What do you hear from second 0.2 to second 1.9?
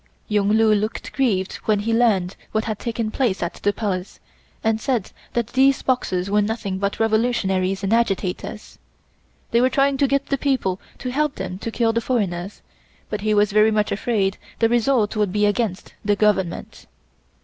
Yung Lu looked grieved when